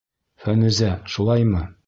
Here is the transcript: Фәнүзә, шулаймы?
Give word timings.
Фәнүзә, 0.45 0.89
шулаймы? 1.17 1.65